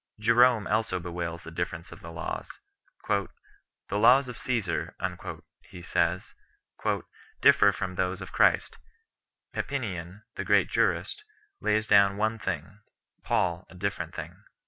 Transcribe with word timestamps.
Jerome 0.19 0.65
also 0.65 0.99
bewails 0.99 1.43
the 1.43 1.51
difference 1.51 1.91
of 1.91 1.99
the 1.99 2.09
laws. 2.11 2.49
"The 3.07 3.27
laws 3.91 4.27
of 4.27 4.35
Csesar," 4.35 4.95
he 5.59 5.83
says 5.83 6.33
3, 6.81 7.01
"differ 7.39 7.71
from 7.71 7.93
those 7.93 8.19
of 8.19 8.31
Christ; 8.31 8.79
Papinian 9.53 10.23
[the 10.33 10.43
great 10.43 10.71
jurist] 10.71 11.23
lays 11.59 11.85
down 11.85 12.17
one 12.17 12.39
thing, 12.39 12.79
Paul 13.21 13.67
a 13.69 13.75
different 13.75 14.15
thing." 14.15 14.43